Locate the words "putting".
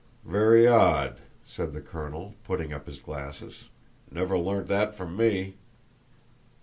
2.43-2.73